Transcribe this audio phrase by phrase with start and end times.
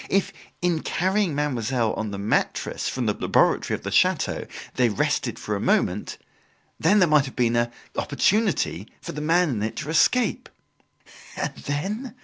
[0.09, 0.33] If,
[0.63, 5.55] in carrying Mademoiselle on the mattress from the laboratory of the chateau, they rested for
[5.55, 6.17] a moment,
[6.79, 10.49] there might have been an opportunity for the man in it to escape.
[11.37, 12.15] "And then?"